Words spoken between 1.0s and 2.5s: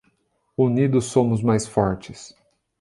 somos mais fortes